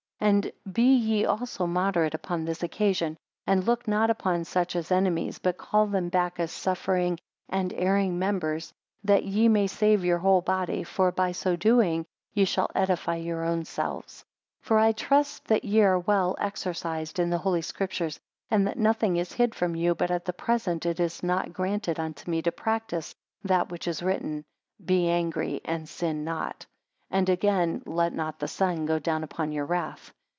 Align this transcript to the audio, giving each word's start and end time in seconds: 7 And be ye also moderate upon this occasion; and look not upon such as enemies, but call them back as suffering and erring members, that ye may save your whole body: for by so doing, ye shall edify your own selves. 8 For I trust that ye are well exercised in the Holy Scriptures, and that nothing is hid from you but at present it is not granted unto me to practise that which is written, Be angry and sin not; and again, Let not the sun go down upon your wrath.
7 0.23 0.35
And 0.35 0.51
be 0.71 0.83
ye 0.83 1.25
also 1.25 1.65
moderate 1.65 2.13
upon 2.13 2.45
this 2.45 2.61
occasion; 2.61 3.17
and 3.47 3.63
look 3.65 3.87
not 3.87 4.11
upon 4.11 4.43
such 4.45 4.75
as 4.75 4.91
enemies, 4.91 5.39
but 5.39 5.57
call 5.57 5.87
them 5.87 6.09
back 6.09 6.39
as 6.39 6.51
suffering 6.51 7.17
and 7.49 7.73
erring 7.73 8.19
members, 8.19 8.71
that 9.03 9.23
ye 9.23 9.47
may 9.47 9.65
save 9.65 10.05
your 10.05 10.19
whole 10.19 10.41
body: 10.41 10.83
for 10.83 11.11
by 11.11 11.31
so 11.31 11.55
doing, 11.55 12.05
ye 12.33 12.45
shall 12.45 12.69
edify 12.75 13.15
your 13.15 13.43
own 13.43 13.65
selves. 13.65 14.23
8 14.61 14.65
For 14.67 14.77
I 14.77 14.91
trust 14.91 15.45
that 15.45 15.63
ye 15.65 15.81
are 15.81 15.97
well 15.97 16.35
exercised 16.39 17.17
in 17.17 17.31
the 17.31 17.39
Holy 17.39 17.63
Scriptures, 17.63 18.19
and 18.51 18.67
that 18.67 18.77
nothing 18.77 19.17
is 19.17 19.33
hid 19.33 19.55
from 19.55 19.75
you 19.75 19.95
but 19.95 20.11
at 20.11 20.37
present 20.37 20.85
it 20.85 20.99
is 20.99 21.23
not 21.23 21.51
granted 21.51 21.99
unto 21.99 22.29
me 22.29 22.43
to 22.43 22.51
practise 22.51 23.15
that 23.43 23.69
which 23.71 23.87
is 23.87 24.03
written, 24.03 24.43
Be 24.85 25.09
angry 25.09 25.61
and 25.65 25.89
sin 25.89 26.23
not; 26.23 26.67
and 27.13 27.27
again, 27.27 27.83
Let 27.85 28.13
not 28.13 28.39
the 28.39 28.47
sun 28.47 28.85
go 28.85 28.97
down 28.97 29.25
upon 29.25 29.51
your 29.51 29.65
wrath. 29.65 30.13